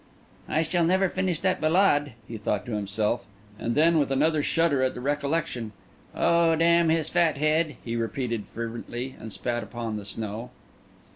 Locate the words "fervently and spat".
8.47-9.61